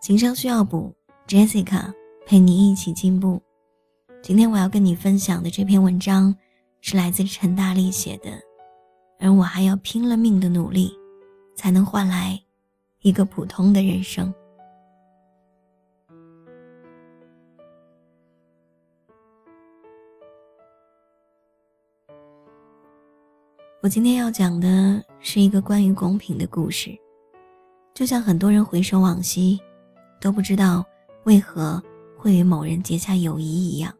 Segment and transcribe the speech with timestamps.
[0.00, 0.94] 情商需要补
[1.28, 1.92] ，Jessica
[2.24, 3.38] 陪你一起进步。
[4.22, 6.34] 今天我要跟你分享的这篇文章
[6.80, 8.30] 是来自陈大力写的，
[9.18, 10.90] 而我还要拼了命的努力，
[11.54, 12.42] 才能换来
[13.02, 14.32] 一个普通的人生。
[23.82, 26.98] 我今天要讲的是一个关于公平的故事，
[27.92, 29.60] 就像很多人回首往昔，
[30.20, 30.84] 都不知道
[31.24, 31.82] 为何
[32.16, 33.92] 会与某人结下友谊一样。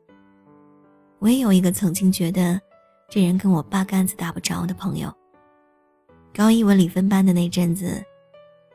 [1.18, 2.60] 我也有一个曾经觉得
[3.08, 5.12] 这人跟我八竿子打不着的朋友。
[6.32, 8.02] 高一文理分班的那阵子，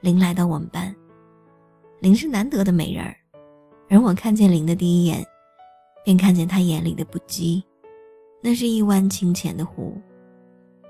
[0.02, 0.94] 林来到我们班，
[2.02, 3.16] 林是难得的美人儿，
[3.89, 5.25] 而我看见林的第一眼，
[6.03, 7.64] 便看见他眼里的不羁，
[8.41, 10.00] 那是一湾清浅的湖。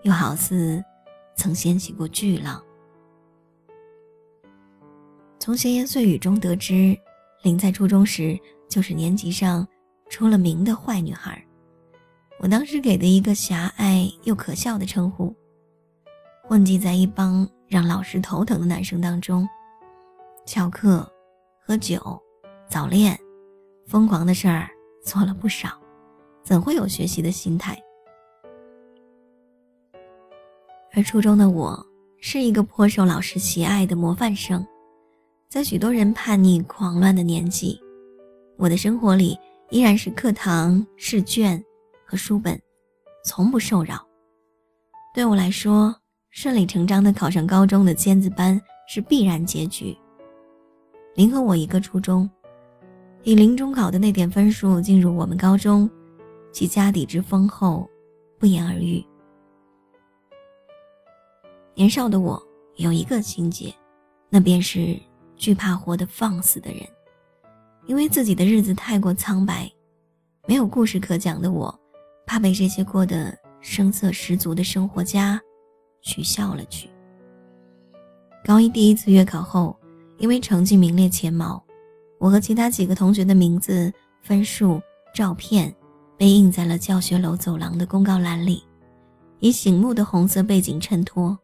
[0.02, 0.84] 又好似
[1.36, 2.62] 曾掀起过巨浪。
[5.46, 6.98] 从闲言碎语中得知，
[7.44, 8.36] 林在初中时
[8.68, 9.64] 就是年级上
[10.10, 11.40] 出了名的坏女孩。
[12.40, 15.32] 我当时给的一个狭隘又可笑的称呼，
[16.42, 19.48] 混迹在一帮让老师头疼的男生当中，
[20.48, 21.08] 翘课、
[21.64, 22.20] 喝酒、
[22.68, 23.16] 早恋，
[23.86, 24.68] 疯狂的事儿
[25.04, 25.80] 做了不少，
[26.42, 27.80] 怎会有学习的心态？
[30.96, 31.86] 而初中的我
[32.20, 34.66] 是一个颇受老师喜爱的模范生，
[35.56, 37.80] 在许多人叛逆狂乱的年纪，
[38.58, 39.40] 我的生活里
[39.70, 41.64] 依然是课堂、试卷
[42.06, 42.62] 和书本，
[43.24, 44.06] 从不受扰。
[45.14, 45.96] 对我来说，
[46.30, 49.98] 顺理成章的考上高中的尖子班是必然结局。
[51.14, 52.30] 您和我一个初中，
[53.24, 55.90] 以林中考的那点分数进入我们高中，
[56.52, 57.90] 其家底之丰厚，
[58.38, 59.02] 不言而喻。
[61.76, 62.44] 年少的我
[62.76, 63.74] 有一个情节，
[64.30, 65.00] 那便是
[65.38, 66.82] 惧怕活得放肆的人。
[67.86, 69.72] 因为自己的日子太过苍白，
[70.48, 71.80] 没有故事可讲的我，
[72.26, 75.40] 怕被这些过得声色十足的生活家
[76.02, 76.90] 取笑了去。
[78.44, 79.78] 高一第一次月考后，
[80.18, 81.64] 因为成绩名列前茅，
[82.20, 84.82] 我和其他几个同学的名字、分数、
[85.14, 85.74] 照片
[86.18, 88.64] 被印在了教学楼走廊的公告栏里，
[89.40, 91.38] 以醒目的红色背景衬托。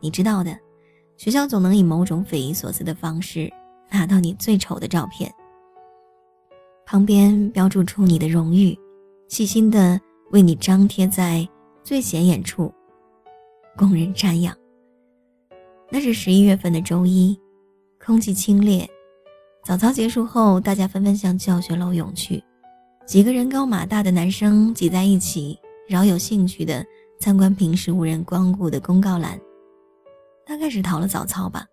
[0.00, 0.56] 你知道的，
[1.16, 3.52] 学校总能以某种匪夷所思的方式
[3.90, 5.32] 拿到你最丑的照片，
[6.84, 8.76] 旁边标注出你的荣誉，
[9.28, 11.46] 细心的为你张贴在
[11.84, 12.72] 最显眼处，
[13.76, 14.56] 供人瞻仰。
[15.90, 17.38] 那是十一月份的周一，
[18.04, 18.88] 空气清冽，
[19.64, 22.42] 早操结束后，大家纷纷向教学楼涌去，
[23.06, 25.56] 几个人高马大的男生挤在一起，
[25.86, 26.84] 饶有兴趣的
[27.20, 29.38] 参观平时无人光顾的公告栏。
[30.52, 31.66] 大概是逃了早操吧，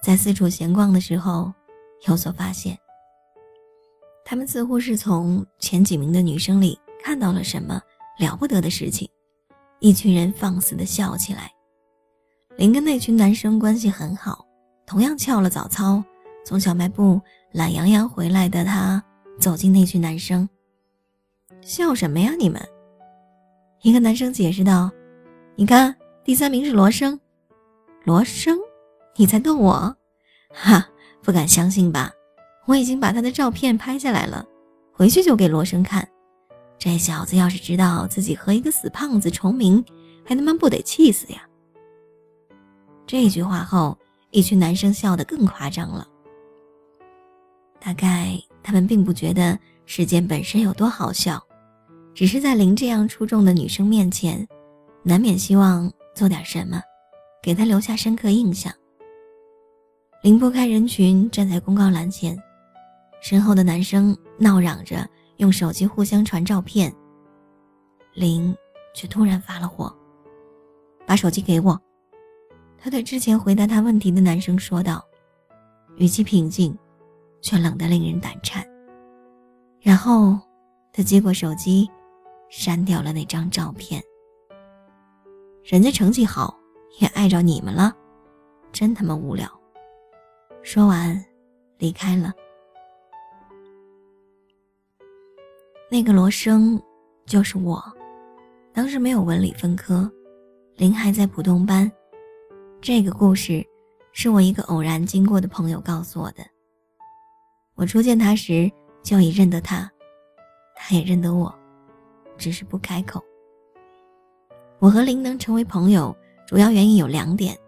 [0.00, 1.52] 在四处闲逛的时候，
[2.06, 2.78] 有所发现。
[4.24, 7.82] 他们似乎是从前几名的女生里看到了什么
[8.20, 9.10] 了不得的事情，
[9.80, 11.50] 一群人放肆的笑起来。
[12.56, 14.46] 林跟那群男生关系很好，
[14.86, 16.00] 同样翘了早操，
[16.44, 19.02] 从小卖部懒洋洋回来的他
[19.40, 20.48] 走进那群男生，
[21.60, 22.64] 笑什么呀你们？
[23.82, 24.92] 一个男生解释道
[25.58, 25.92] ：“你看，
[26.22, 27.18] 第三名是罗生。”
[28.06, 28.56] 罗生，
[29.16, 29.96] 你在逗我？
[30.54, 30.88] 哈，
[31.24, 32.12] 不敢相信吧？
[32.64, 34.46] 我已经把他的照片拍下来了，
[34.92, 36.08] 回去就给罗生看。
[36.78, 39.84] 这小子要是知道自己和一个死胖子重名，
[40.24, 41.42] 还他妈不得气死呀！
[43.08, 43.98] 这句话后，
[44.30, 46.06] 一群男生笑得更夸张了。
[47.80, 51.42] 大概他们并不觉得事件本身有多好笑，
[52.14, 54.46] 只是在林这样出众的女生面前，
[55.02, 56.80] 难免希望做点什么。
[57.42, 58.72] 给他留下深刻印象。
[60.22, 62.36] 林拨开人群，站在公告栏前，
[63.20, 66.92] 身后的男生闹嚷着用手机互相传照片。
[68.14, 68.52] 林
[68.94, 69.94] 却突然发了火，
[71.06, 71.80] 把手机给我。
[72.78, 75.04] 他对之前回答他问题的男生说道，
[75.96, 76.76] 语气平静，
[77.40, 78.66] 却冷得令人胆颤。
[79.80, 80.36] 然后
[80.92, 81.88] 他接过手机，
[82.48, 84.02] 删掉了那张照片。
[85.62, 86.58] 人家成绩好。
[86.98, 87.94] 也碍着你们了，
[88.72, 89.48] 真他妈无聊。
[90.62, 91.22] 说完，
[91.78, 92.32] 离开了。
[95.90, 96.80] 那个罗生，
[97.26, 97.82] 就是我。
[98.72, 100.10] 当时没有文理分科，
[100.76, 101.90] 林还在普通班。
[102.80, 103.64] 这个故事，
[104.12, 106.44] 是我一个偶然经过的朋友告诉我的。
[107.74, 108.70] 我初见他时
[109.02, 109.90] 就已认得他，
[110.74, 111.54] 他也认得我，
[112.36, 113.22] 只是不开口。
[114.78, 116.16] 我和林能成为朋友。
[116.46, 117.58] 主要原因有两点，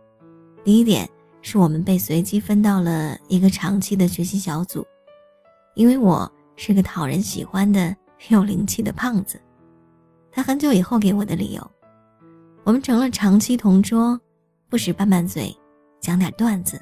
[0.63, 1.09] 第一点
[1.43, 4.87] 是我们被随机分到了一个长期的学习小组，
[5.75, 7.95] 因为我是个讨人喜欢的
[8.29, 9.41] 有灵气的胖子。
[10.31, 11.71] 他很久以后给我的理由，
[12.63, 14.19] 我们成了长期同桌，
[14.69, 15.53] 不时拌拌嘴，
[16.01, 16.81] 讲点段子。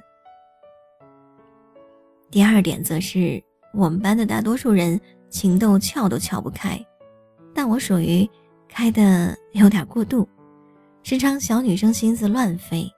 [2.31, 5.01] 第二点则是我们班的大多数人
[5.31, 6.79] 情窦撬都撬不开，
[7.55, 8.29] 但我属于
[8.69, 10.29] 开的有点过度，
[11.09, 12.93] 时常小女生心思乱飞。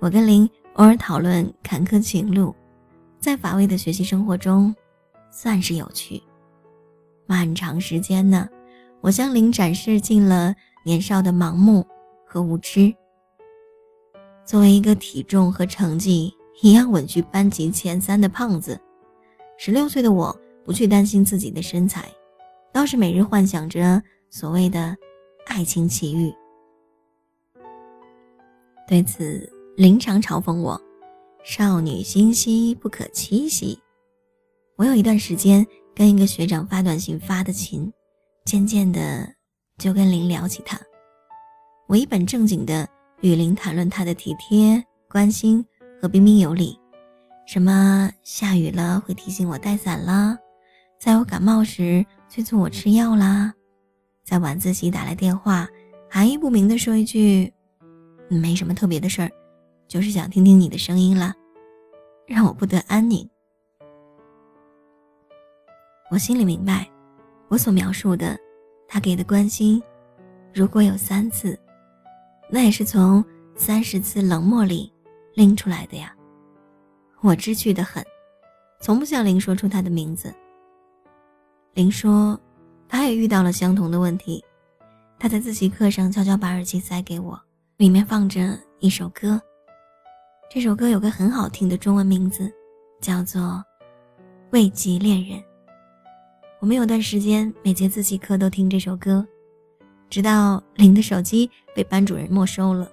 [0.00, 2.56] 我跟林偶尔讨论坎坷情路，
[3.18, 4.74] 在乏味的学习生活中，
[5.30, 6.18] 算是有趣。
[7.26, 8.48] 漫长时间呢，
[9.02, 11.86] 我向林展示尽了年少的盲目
[12.24, 12.90] 和无知。
[14.46, 16.32] 作为一个体重和成绩
[16.62, 18.80] 一样稳居班级前三的胖子，
[19.58, 20.34] 十六岁的我
[20.64, 22.06] 不去担心自己的身材，
[22.72, 24.96] 倒是每日幻想着所谓的
[25.44, 26.32] 爱情奇遇。
[28.90, 29.48] 对此。
[29.76, 30.78] 林常嘲讽我
[31.46, 33.78] ：“少女心兮不可欺兮。”
[34.76, 35.64] 我有一段时间
[35.94, 37.90] 跟一个学长发短信发的勤，
[38.44, 39.32] 渐渐的
[39.78, 40.78] 就跟林聊起他。
[41.86, 42.86] 我一本正经的
[43.20, 45.64] 与林谈论他的体贴、关心
[46.02, 46.76] 和彬彬有礼，
[47.46, 50.36] 什么下雨了会提醒我带伞啦，
[50.98, 53.54] 在我感冒时催促我吃药啦，
[54.24, 55.66] 在晚自习打来电话，
[56.10, 57.50] 含义不明的说一句
[58.38, 59.30] ：“没什么特别的事儿。”
[59.88, 61.34] 就是想听听你的声音了，
[62.24, 63.28] 让我不得安宁。
[66.12, 66.88] 我心里明白，
[67.48, 68.38] 我所描述的
[68.86, 69.82] 他给的关心，
[70.54, 71.58] 如果有三次，
[72.48, 73.24] 那也是从
[73.56, 74.92] 三十次冷漠里
[75.34, 76.14] 拎出来的呀。
[77.20, 78.00] 我知趣的很，
[78.80, 80.32] 从不向林说出他的名字。
[81.74, 82.40] 林说，
[82.88, 84.44] 他也遇到了相同的问题。
[85.18, 87.40] 他在自习课上悄悄把耳机塞给我，
[87.80, 89.40] 里面放着一首歌。
[90.50, 92.52] 这首歌有个很好听的中文名字，
[93.00, 93.40] 叫做
[94.50, 95.38] 《慰藉恋人》。
[96.60, 99.26] 我们有段时间每节自习课都听这首歌，
[100.10, 102.86] 直到林的手机被班主任没收了。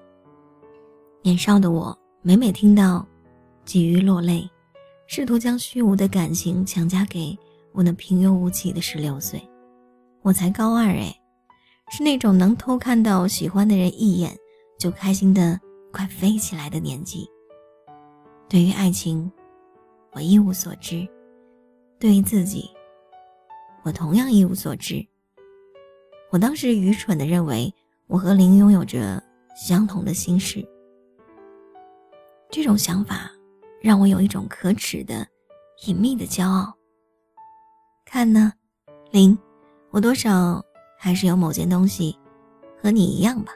[1.22, 3.06] 年少的我每每听到，
[3.66, 4.50] 急于落泪，
[5.06, 7.38] 试图将虚无的感情强加给
[7.74, 9.38] 我那平庸无奇的十六岁。
[10.22, 11.14] 我才高二哎，
[11.92, 14.34] 是那种能偷看到喜欢的人一眼
[14.78, 15.60] 就开心的
[15.92, 17.30] 快飞起来的年纪。
[18.48, 19.30] 对于爱情，
[20.12, 21.08] 我一无所知；
[22.00, 22.70] 对于自己，
[23.84, 25.06] 我同样一无所知。
[26.30, 27.74] 我当时愚蠢的认为，
[28.08, 29.22] 我和林拥有着
[29.56, 30.66] 相同的心事。
[32.50, 33.30] 这种想法
[33.82, 35.28] 让我有一种可耻的、
[35.86, 36.74] 隐秘的骄傲。
[38.06, 38.54] 看呢，
[39.12, 39.38] 林，
[39.90, 40.64] 我多少
[40.98, 42.18] 还是有某件东西
[42.82, 43.52] 和你一样吧。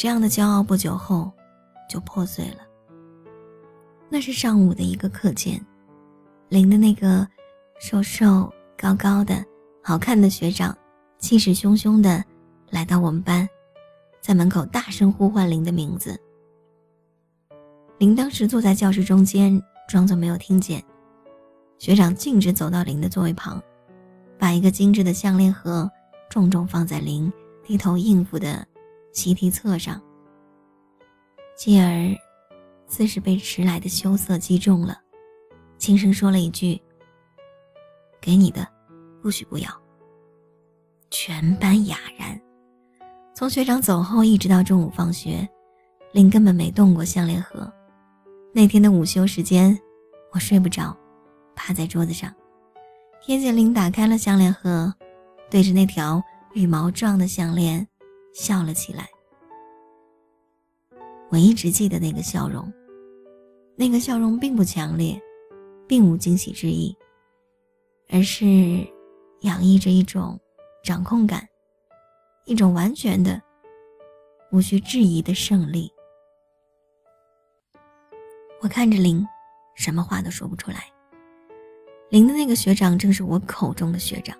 [0.00, 1.30] 这样的骄傲不久后
[1.86, 2.66] 就破碎了。
[4.08, 5.62] 那是上午的一个课间，
[6.48, 7.28] 林的那个
[7.78, 9.44] 瘦瘦高高的
[9.82, 10.74] 好看的学长，
[11.18, 12.24] 气势汹汹的
[12.70, 13.46] 来到我们班，
[14.22, 16.18] 在门口大声呼唤林的名字。
[17.98, 20.82] 林当时坐在教室中间，装作没有听见。
[21.78, 23.62] 学长径直走到林的座位旁，
[24.38, 25.90] 把一个精致的项链盒
[26.30, 27.30] 重重放在林
[27.62, 28.66] 低头应付的
[29.12, 30.00] 习题册上，
[31.56, 32.14] 继而。
[32.92, 35.00] 似是被迟来的羞涩击中了，
[35.78, 36.76] 轻声说了一句
[38.20, 38.66] ：“给你的，
[39.22, 39.70] 不许不要。”
[41.08, 42.36] 全班哑然。
[43.32, 45.48] 从学长走后一直到中午放学，
[46.10, 47.72] 林根本没动过项链盒。
[48.52, 49.78] 那天的午休时间，
[50.32, 50.92] 我睡不着，
[51.54, 52.34] 趴在桌子上，
[53.22, 54.92] 天见林打开了项链盒，
[55.48, 56.20] 对着那条
[56.54, 57.86] 羽毛状的项链
[58.32, 59.08] 笑了起来。
[61.30, 62.72] 我一直记得那个笑容。
[63.76, 65.18] 那个笑容并不强烈，
[65.88, 66.94] 并无惊喜之意，
[68.10, 68.44] 而是
[69.40, 70.38] 洋溢着一种
[70.84, 71.48] 掌控感，
[72.44, 73.40] 一种完全的、
[74.52, 75.90] 无需质疑的胜利。
[78.60, 79.26] 我看着林，
[79.74, 80.84] 什么话都说不出来。
[82.10, 84.36] 林的那个学长正是我口中的学长，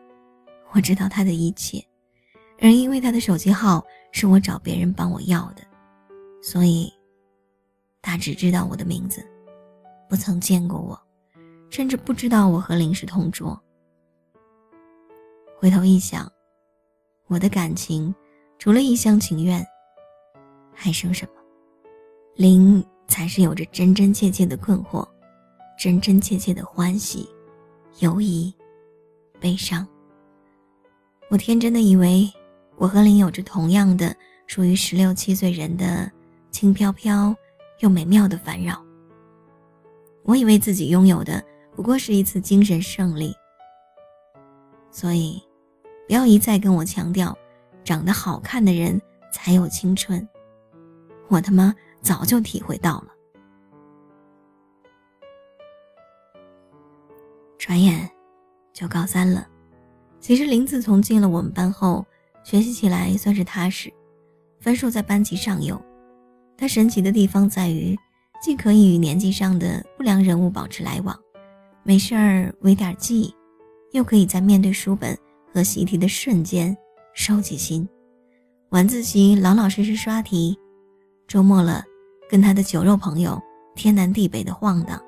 [0.72, 1.82] 我知道他的一切，
[2.60, 5.62] 而因为他的手机号是我找别人帮我要的，
[6.42, 6.92] 所以。
[8.02, 9.22] 他只知道我的名字，
[10.08, 10.98] 不曾见过我，
[11.68, 13.60] 甚至不知道我和林是同桌。
[15.54, 16.26] 回头一想，
[17.26, 18.14] 我的感情
[18.58, 19.62] 除了一厢情愿，
[20.72, 21.32] 还剩什么？
[22.36, 25.06] 林才是有着真真切切的困惑，
[25.78, 27.28] 真真切切的欢喜、
[27.98, 28.50] 犹疑、
[29.38, 29.86] 悲伤。
[31.28, 32.26] 我天真的以为，
[32.80, 36.10] 我和林有着同样的属于十六七岁人的
[36.50, 37.36] 轻飘飘。
[37.80, 38.84] 又美妙的烦扰。
[40.22, 41.42] 我以为自己拥有的
[41.74, 43.34] 不过是一次精神胜利，
[44.90, 45.42] 所以
[46.06, 47.34] 不要一再跟我强调，
[47.82, 49.00] 长得好看的人
[49.32, 50.28] 才有青春。
[51.28, 53.08] 我他妈早就体会到了。
[57.56, 58.10] 转眼
[58.74, 59.48] 就高三了，
[60.20, 62.04] 其实林自从进了我们班后，
[62.42, 63.92] 学习起来算是踏实，
[64.60, 65.80] 分数在班级上游。
[66.56, 67.96] 他神奇的地方在于。
[68.42, 71.14] 既可以与年纪上的不良人物保持来往，
[71.82, 73.34] 没事儿围点记，
[73.92, 75.14] 又可以在面对书本
[75.52, 76.74] 和习题的瞬间
[77.12, 77.86] 收起心。
[78.70, 80.58] 晚自习老老实实刷题，
[81.28, 81.84] 周末了
[82.30, 83.38] 跟他的酒肉朋友
[83.76, 84.98] 天南地北的晃荡，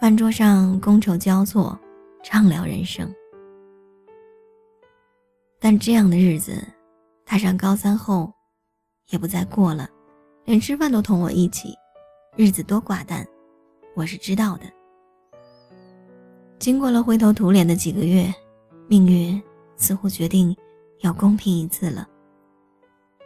[0.00, 1.76] 饭桌上觥筹交错，
[2.22, 3.12] 畅聊人生。
[5.60, 6.62] 但这样的日子，
[7.24, 8.32] 他上高三后
[9.10, 9.88] 也不再过了，
[10.44, 11.74] 连吃饭都同我一起。
[12.36, 13.26] 日子多寡淡，
[13.96, 14.64] 我是知道的。
[16.60, 18.32] 经过了灰头土脸的几个月，
[18.86, 19.42] 命运
[19.76, 20.56] 似乎决定
[21.00, 22.08] 要公平一次了。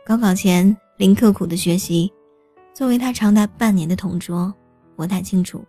[0.07, 2.11] 高考前，林刻苦的学习，
[2.73, 4.53] 作为他长达半年的同桌，
[4.97, 5.63] 不太清楚。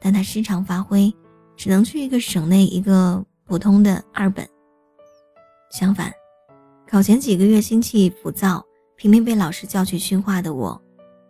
[0.00, 1.12] 但他失常发挥，
[1.56, 4.48] 只能去一个省内一个普通的二本。
[5.74, 6.14] 相反，
[6.86, 8.64] 考前几个月心气浮躁，
[8.94, 10.80] 频频被老师叫去训话的我。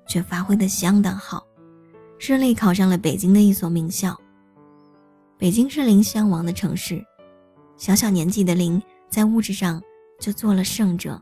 [0.07, 1.43] 却发挥的相当好，
[2.19, 4.15] 顺利考上了北京的一所名校。
[5.39, 7.03] 北京是林向往的城市，
[7.79, 9.83] 小小年纪的林在物质上
[10.21, 11.19] 就做了胜者。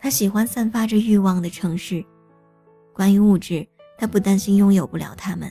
[0.00, 2.04] 他喜欢散发着欲望的城市，
[2.92, 3.64] 关于物质，
[3.96, 5.48] 他不担心拥有不了他们。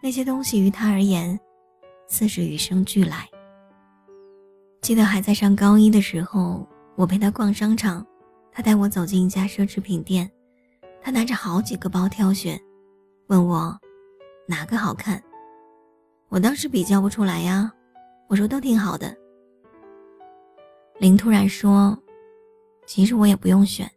[0.00, 1.36] 那些东西于他而言，
[2.06, 3.28] 似是与生俱来。
[4.80, 6.66] 记得还在上高一的时候，
[6.96, 8.06] 我陪他逛商场，
[8.52, 10.30] 他带我走进一家奢侈品店。
[11.00, 12.60] 他拿着好几个包挑选，
[13.28, 13.78] 问我
[14.46, 15.22] 哪个好看。
[16.28, 17.72] 我当时比较不出来呀，
[18.28, 19.16] 我说都挺好的。
[20.98, 21.96] 林突然说
[22.86, 23.90] ：“其实我也不用选，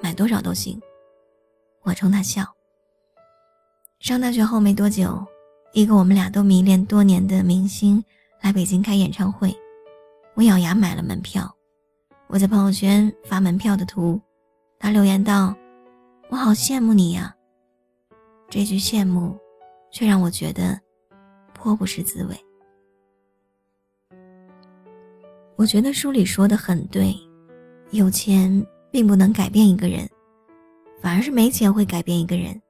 [0.00, 0.80] 买多少都行。”
[1.82, 2.44] 我冲他笑。
[4.00, 5.24] 上大学后没多久，
[5.72, 8.04] 一个我们俩都迷恋多年的明星
[8.40, 9.56] 来北京开演唱会，
[10.34, 11.54] 我咬牙买了门票。
[12.28, 14.20] 我在朋友圈发门票的图，
[14.78, 15.54] 他留言道。
[16.30, 17.34] 我好羡慕你呀。
[18.48, 19.38] 这句羡慕，
[19.90, 20.80] 却让我觉得
[21.52, 22.36] 颇不是滋味。
[25.56, 27.14] 我觉得书里说的很对，
[27.90, 30.08] 有钱并不能改变一个人，
[31.02, 32.60] 反而是没钱会改变一个人。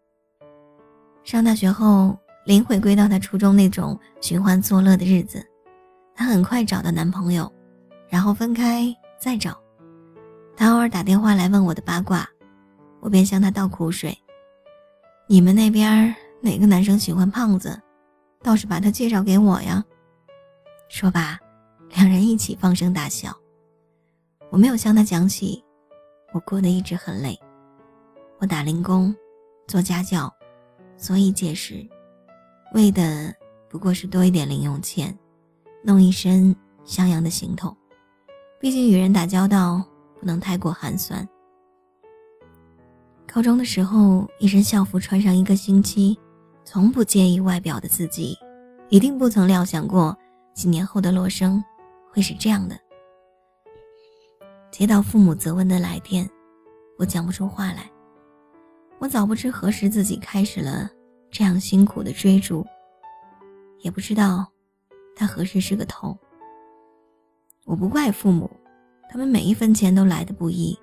[1.23, 5.45] 上大学后，林回归到他初中那种寻欢作乐的日子，
[6.15, 7.53] 她很快找到男朋友，
[8.09, 9.61] 然后分开再找。
[10.57, 12.29] 他偶尔打电话来问我的八卦。
[13.01, 14.17] 我便向他倒苦水。
[15.27, 17.77] 你们那边哪个男生喜欢胖子？
[18.45, 19.85] 倒是把他介绍给我呀。
[20.89, 21.37] 说罢，
[21.97, 23.37] 两人一起放声大笑。
[24.51, 25.65] 我没有向他讲起，
[26.33, 27.37] 我过得一直很累。
[28.39, 29.13] 我打零工，
[29.67, 30.33] 做家教，
[30.97, 31.85] 所以解释，
[32.73, 33.35] 为的
[33.69, 35.17] 不过是多一点零用钱，
[35.83, 37.77] 弄一身襄阳的行头。
[38.61, 39.83] 毕竟与人打交道，
[40.21, 41.29] 不能太过寒酸。
[43.27, 46.19] 高中的时候，一身校服穿上一个星期，
[46.65, 48.39] 从不介意外表的自己，
[48.89, 50.17] 一定不曾料想过
[50.55, 51.65] 几年后的洛生
[52.11, 52.79] 会是这样的。
[54.71, 56.29] 接到父母责问的来电，
[56.99, 57.91] 我讲不出话来。
[58.99, 60.89] 我早不知何时自己开始了
[61.31, 62.65] 这样辛苦的追逐，
[63.81, 64.47] 也不知道
[65.15, 66.17] 他何时是个头。
[67.65, 68.51] 我不怪父母，
[69.11, 70.79] 他们每一分钱都来的不易，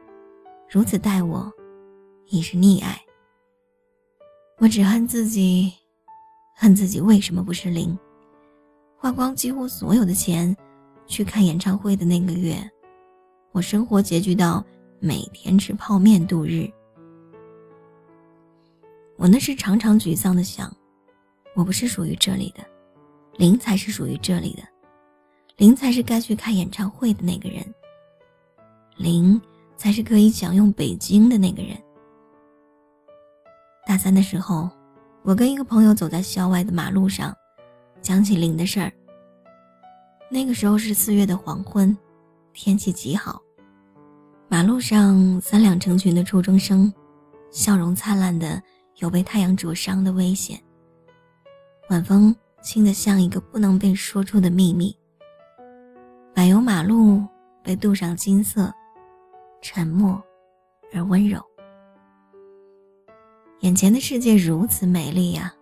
[0.70, 1.52] 如此待我。
[2.32, 2.96] 已是溺爱。
[4.60, 5.74] 我只恨自己，
[6.56, 7.98] 恨自己为什么不是零？
[8.96, 10.56] 花光几乎所有的钱
[11.08, 12.56] 去看演唱会的那个月，
[13.52, 14.64] 我生活拮据到
[15.00, 16.70] 每天吃泡面度日。
[19.18, 20.72] 我那时常常沮丧的想，
[21.56, 22.64] 我不是属于这里的，
[23.40, 24.64] 零才是属于这里的，
[25.56, 27.66] 零才是该去看演唱会的那个人，
[28.98, 29.42] 零
[29.78, 31.82] 才是可以享用北京的那个人。
[33.88, 34.70] 大三的时候，
[35.24, 37.34] 我跟一个朋友走在校外的马路上，
[38.02, 38.92] 讲起林的事儿。
[40.30, 41.98] 那个时候是四月的黄昏，
[42.52, 43.42] 天气极好，
[44.50, 46.94] 马路上三两成群的初中生，
[47.52, 48.62] 笑容灿烂的
[48.98, 50.62] 有被太阳灼伤的危险。
[51.90, 54.96] 晚风轻得像一个不能被说出的秘密。
[56.34, 57.24] 柏油马路
[57.64, 58.72] 被镀上金色，
[59.62, 60.22] 沉默
[60.94, 61.42] 而温柔。
[63.62, 65.54] 眼前的世界如此美丽呀，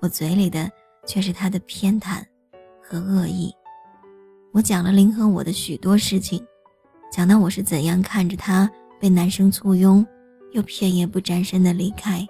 [0.00, 0.70] 我嘴里的
[1.06, 2.22] 却是他的偏袒
[2.82, 3.52] 和恶意。
[4.52, 6.42] 我讲了林和我的许多事情，
[7.12, 10.06] 讲到我是怎样看着他被男生簇拥，
[10.52, 12.26] 又片叶不沾身的离开。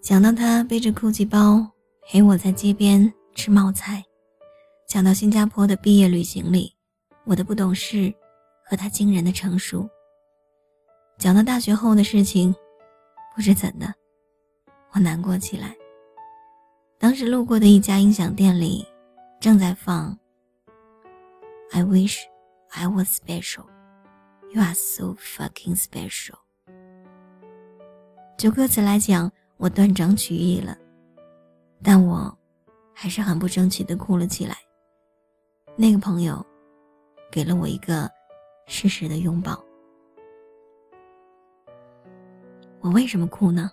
[0.00, 1.66] 讲到他背着哭泣包
[2.06, 4.04] 陪我在街边吃冒菜，
[4.86, 6.72] 讲到新加坡的毕业旅行里，
[7.24, 8.12] 我的不懂事
[8.64, 9.88] 和他惊人的成熟。
[11.18, 12.54] 讲到大学后的事情，
[13.34, 13.92] 不知怎的，
[14.92, 15.74] 我难过起来。
[16.98, 18.86] 当时路过的一家音响店里，
[19.40, 20.16] 正在放。
[21.72, 22.18] I wish
[22.70, 23.64] I was special.
[24.52, 26.36] You are so fucking special.
[28.36, 30.76] 就歌词来讲，我断章取义了，
[31.84, 32.34] 但我
[32.94, 34.56] 还是很不争气的哭了起来。
[35.76, 36.44] 那个朋友
[37.30, 38.10] 给了我一个
[38.66, 39.62] 适时的拥抱。
[42.80, 43.70] 我为什么哭呢？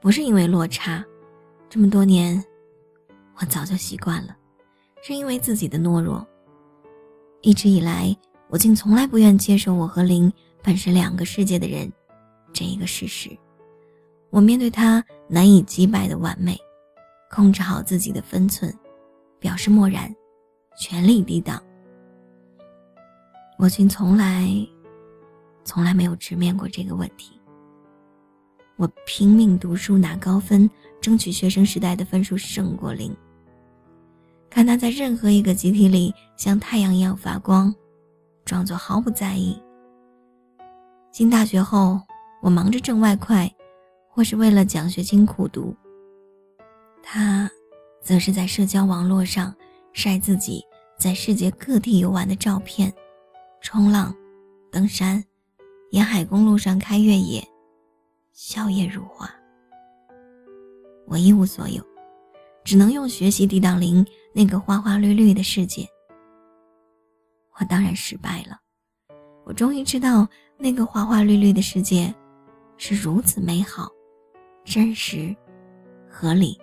[0.00, 1.04] 不是因为落差，
[1.68, 2.42] 这么多年
[3.40, 4.36] 我早就习惯了，
[5.02, 6.24] 是因为自己的懦弱。
[7.42, 8.16] 一直以来，
[8.48, 11.92] 我竟从来不愿接受我和林本是两个世界的人
[12.52, 13.36] 这一个事实。
[14.30, 16.60] 我面对他难以击败的完美，
[17.36, 18.74] 控制好自己的分寸，
[19.38, 20.10] 表示漠然，
[20.74, 21.62] 全力抵挡。
[23.58, 24.48] 我竟从来，
[25.62, 27.38] 从来没有直面过这个问题。
[28.76, 33.14] 我拼命读书拿高分，争取学生时代的分数胜过零。
[34.48, 37.74] 看他在任何一个集体里像太阳一样发光，
[38.46, 39.62] 装作毫不在意。
[41.12, 42.00] 进大学后，
[42.40, 43.46] 我忙着挣外快，
[44.08, 45.76] 或是为了奖学金苦读。
[47.08, 47.48] 他，
[48.02, 49.54] 则是在社交网络上
[49.92, 50.60] 晒自己
[50.98, 52.92] 在世界各地游玩的照片，
[53.60, 54.12] 冲浪、
[54.72, 55.24] 登山、
[55.92, 57.46] 沿海公路上开越野，
[58.32, 59.32] 笑靥如花。
[61.06, 61.80] 我一无所有，
[62.64, 64.04] 只能用学习抵挡零。
[64.34, 65.88] 那个花花绿绿的世界，
[67.58, 68.58] 我当然失败了。
[69.44, 72.12] 我终于知道，那个花花绿绿的世界
[72.76, 73.88] 是如此美好、
[74.64, 75.34] 真实、
[76.10, 76.60] 合理。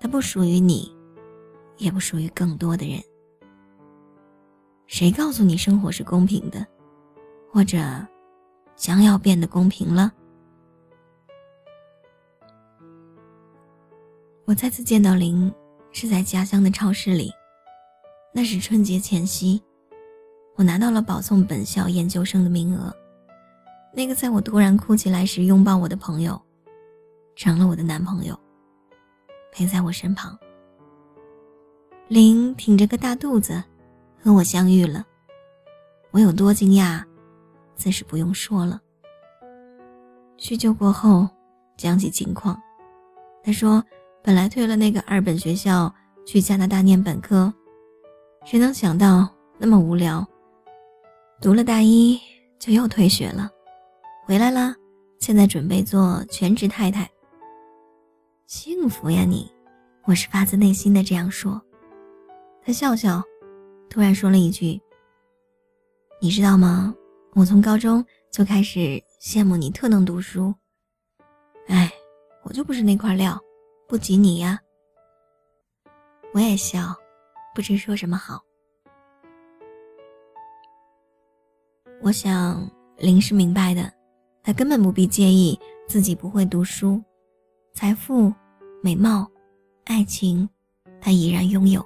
[0.00, 0.94] 它不属于你，
[1.76, 3.02] 也不属于更多的人。
[4.86, 6.66] 谁告诉你生活是公平的，
[7.52, 7.78] 或者
[8.76, 10.12] 将要变得公平了？
[14.44, 15.52] 我再次见到林。
[15.90, 17.32] 是在家乡的超市里，
[18.32, 19.60] 那是春节前夕，
[20.54, 22.94] 我拿到了保送本校研究生的名额。
[23.92, 26.40] 那个在我突然哭起来时拥抱我的朋友，
[27.34, 28.38] 成了我的男朋友，
[29.52, 30.38] 陪在我身旁。
[32.08, 33.62] 林挺着个大肚子，
[34.22, 35.04] 和我相遇了，
[36.10, 37.02] 我有多惊讶，
[37.74, 38.80] 自是不用说了。
[40.36, 41.28] 叙旧过后，
[41.76, 42.60] 讲起近况，
[43.42, 43.84] 他说。
[44.20, 45.94] 本来退了那个二本学校
[46.26, 47.50] 去加拿大念本科，
[48.44, 50.26] 谁能想到那么无聊，
[51.40, 52.20] 读了大一
[52.58, 53.48] 就又退学了，
[54.26, 54.74] 回来了，
[55.18, 57.08] 现在准备做全职太太。
[58.48, 59.46] 幸福呀你，
[60.04, 61.60] 我是发自内心的这样说。
[62.62, 63.22] 他笑笑，
[63.90, 64.80] 突然说了一句
[66.18, 66.94] ：“你知道吗？
[67.34, 70.54] 我从高中就开始羡慕你特能读书。
[71.66, 71.92] 哎，
[72.42, 73.38] 我就不是那块料。”
[73.86, 74.58] 不及你呀，
[76.32, 76.94] 我也笑，
[77.54, 78.42] 不知说什么好。
[82.00, 83.92] 我想林是明白的，
[84.42, 87.02] 他根本不必介意自己不会读书，
[87.74, 88.32] 财富、
[88.82, 89.28] 美貌、
[89.84, 90.48] 爱情，
[91.00, 91.84] 他已然拥有。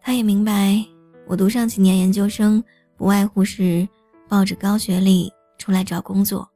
[0.00, 0.84] 他也明白，
[1.26, 2.62] 我读上几年研究生，
[2.96, 3.88] 不外乎是
[4.28, 6.48] 抱着高学历出来找工作，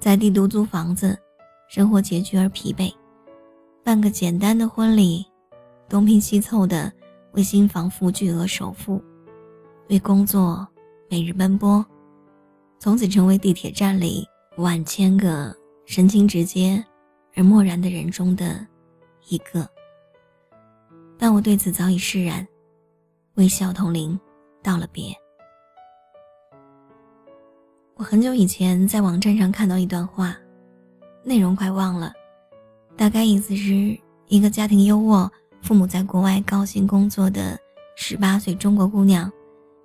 [0.00, 1.18] 在帝都租房子，
[1.68, 2.92] 生活拮据而疲惫。
[3.82, 5.24] 办个简单的婚礼，
[5.88, 6.90] 东拼西凑的
[7.32, 9.02] 为新房付巨额首付，
[9.90, 10.66] 为工作
[11.10, 11.84] 每日奔波，
[12.78, 16.82] 从此成为地铁站里万千个神情直接
[17.34, 18.66] 而漠然的人中的
[19.28, 19.68] 一个。
[21.18, 22.46] 但我对此早已释然，
[23.34, 24.18] 微笑同龄
[24.62, 25.14] 道了别。
[27.96, 30.36] 我很久以前在网站上看到一段话，
[31.22, 32.12] 内容快忘了。
[32.96, 35.30] 大概意思是一个家庭优渥、
[35.62, 37.58] 父母在国外高薪工作的
[37.96, 39.32] 十八岁中国姑娘，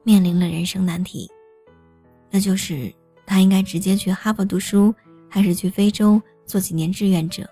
[0.04, 1.30] 面临了人生难题，
[2.32, 2.92] 那就是
[3.26, 4.94] 她应该直接去哈佛读书，
[5.30, 7.48] 还是去非洲做几年志愿者。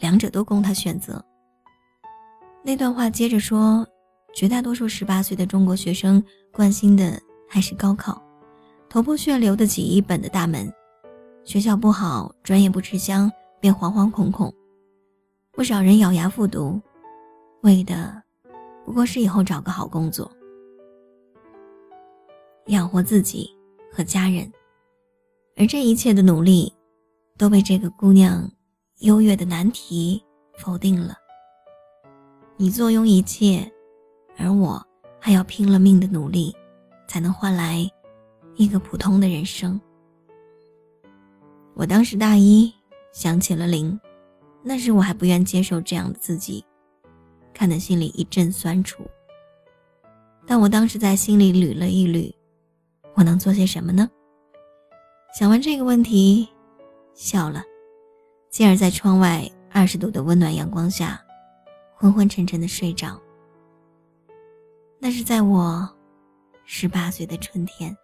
[0.00, 1.24] 两者都供他选择。
[2.64, 3.86] 那段话接着说，
[4.34, 6.22] 绝大多数十八岁的中国学生
[6.52, 7.18] 关心的
[7.48, 8.20] 还是高考，
[8.90, 10.70] 头破血流的几亿本的大门，
[11.44, 14.52] 学校不好，专业不吃香，便惶惶恐恐。
[15.52, 16.78] 不少人咬牙复读，
[17.62, 18.20] 为的
[18.84, 20.28] 不过是以后找个好工作，
[22.66, 23.48] 养活自己
[23.92, 24.52] 和家人。
[25.56, 26.70] 而这一切的努力，
[27.36, 28.50] 都被这个姑娘
[29.00, 30.22] 优越的难题
[30.58, 31.16] 否定了。
[32.56, 33.70] 你坐拥一切，
[34.38, 34.82] 而我
[35.20, 36.54] 还要拼了命的努力，
[37.06, 37.86] 才能换来
[38.54, 39.78] 一个普通的人生。
[41.74, 42.72] 我当时大一，
[43.12, 44.00] 想起了零，
[44.62, 46.64] 那时我还不愿接受这样的自己，
[47.52, 49.04] 看得心里一阵酸楚。
[50.46, 52.32] 但我当时在心里捋了一捋，
[53.14, 54.08] 我能做些什么呢？
[55.38, 56.48] 想完这个问题，
[57.16, 57.64] 笑了，
[58.50, 61.20] 继而在窗外二十度的温暖阳光下。
[61.98, 63.18] 昏昏沉沉的睡着。
[64.98, 65.88] 那是在我
[66.66, 67.96] 十八岁的春天。